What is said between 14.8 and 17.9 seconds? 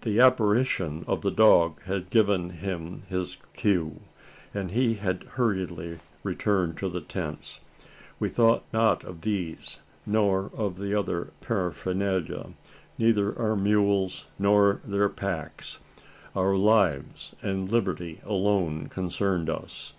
their packs. Our lives and